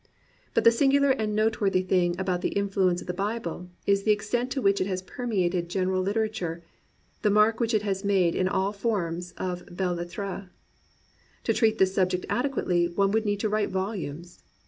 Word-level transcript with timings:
But 0.55 0.63
the 0.63 0.71
singular 0.71 1.11
and 1.11 1.35
noteworthy 1.35 1.83
thing 1.83 2.19
about 2.19 2.41
the 2.41 2.49
influence 2.53 3.01
of 3.01 3.05
the 3.05 3.13
Bible 3.13 3.69
is 3.85 4.01
the 4.01 4.09
extent 4.11 4.49
to 4.53 4.59
which 4.59 4.81
it 4.81 4.87
has 4.87 5.03
permeated 5.03 5.69
gen 5.69 5.89
eral 5.89 6.03
literature, 6.03 6.63
the 7.21 7.29
mark 7.29 7.59
which 7.59 7.75
it 7.75 7.83
has 7.83 8.03
made 8.03 8.33
in 8.33 8.47
all 8.47 8.73
forms 8.73 9.33
of 9.37 9.63
belles 9.69 9.99
lettres. 9.99 10.47
To 11.43 11.53
treat 11.53 11.77
this 11.77 11.93
subject 11.93 12.25
ade 12.31 12.51
quately 12.51 12.87
one 12.95 13.11
would 13.11 13.25
need 13.25 13.41
to 13.41 13.49
write 13.49 13.69
volumes. 13.69 14.41